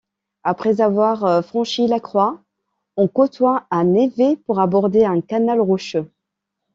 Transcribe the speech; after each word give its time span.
Après 0.41 0.81
avoir 0.81 1.45
franchi 1.45 1.85
la 1.85 1.99
croix, 1.99 2.39
on 2.97 3.07
côtoie 3.07 3.67
un 3.69 3.83
névé 3.83 4.35
pour 4.35 4.59
aborder 4.59 5.05
un 5.05 5.21
canal 5.21 5.61
rocheux. 5.61 6.09